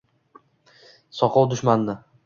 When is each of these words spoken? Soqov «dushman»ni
Soqov 1.21 1.49
«dushman»ni 1.53 1.99